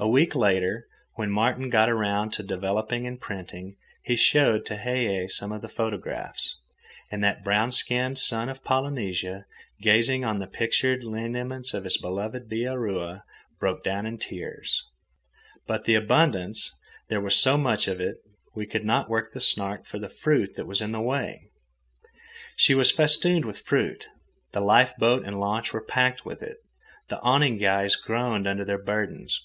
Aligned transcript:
A 0.00 0.06
week 0.08 0.36
later, 0.36 0.86
when 1.16 1.32
Martin 1.32 1.70
got 1.70 1.88
around 1.90 2.30
to 2.34 2.44
developing 2.44 3.04
and 3.04 3.20
printing, 3.20 3.74
he 4.04 4.14
showed 4.14 4.64
Tehei 4.64 5.28
some 5.28 5.50
of 5.50 5.60
the 5.60 5.66
photographs. 5.68 6.56
And 7.10 7.24
that 7.24 7.42
brown 7.42 7.72
skinned 7.72 8.16
son 8.16 8.48
of 8.48 8.62
Polynesia, 8.62 9.44
gazing 9.82 10.24
on 10.24 10.38
the 10.38 10.46
pictured 10.46 11.02
lineaments 11.02 11.74
of 11.74 11.82
his 11.82 11.98
beloved 11.98 12.48
Bihaura 12.48 13.24
broke 13.58 13.82
down 13.82 14.06
in 14.06 14.18
tears. 14.18 14.84
But 15.66 15.82
the 15.84 15.96
abundance! 15.96 16.72
There 17.08 17.20
was 17.20 17.34
so 17.34 17.56
much 17.58 17.88
of 17.88 18.00
it. 18.00 18.18
We 18.54 18.66
could 18.66 18.84
not 18.84 19.10
work 19.10 19.32
the 19.32 19.40
Snark 19.40 19.84
for 19.84 19.98
the 19.98 20.08
fruit 20.08 20.54
that 20.54 20.68
was 20.68 20.80
in 20.80 20.92
the 20.92 21.00
way. 21.00 21.50
She 22.54 22.72
was 22.72 22.92
festooned 22.92 23.44
with 23.44 23.62
fruit. 23.66 24.06
The 24.52 24.60
life 24.60 24.92
boat 24.96 25.24
and 25.26 25.40
launch 25.40 25.72
were 25.72 25.82
packed 25.84 26.24
with 26.24 26.40
it. 26.40 26.58
The 27.08 27.18
awning 27.18 27.58
guys 27.58 27.96
groaned 27.96 28.46
under 28.46 28.64
their 28.64 28.78
burdens. 28.80 29.44